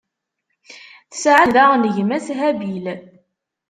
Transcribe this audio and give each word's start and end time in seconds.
Tesɛa-d 1.11 1.51
daɣen 1.53 1.83
gma-s, 1.95 2.27
Habil. 2.39 2.85